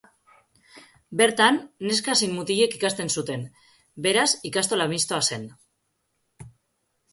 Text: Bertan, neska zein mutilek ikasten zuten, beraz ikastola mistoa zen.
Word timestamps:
Bertan, 1.19 1.59
neska 1.89 2.15
zein 2.21 2.33
mutilek 2.39 2.73
ikasten 2.79 3.13
zuten, 3.21 3.45
beraz 4.07 4.27
ikastola 4.53 4.91
mistoa 4.97 5.23
zen. 5.33 5.49